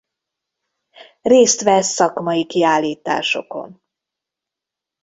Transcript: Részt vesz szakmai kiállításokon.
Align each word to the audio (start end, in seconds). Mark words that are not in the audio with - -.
Részt 1.21 1.61
vesz 1.61 1.93
szakmai 1.93 2.45
kiállításokon. 2.45 3.81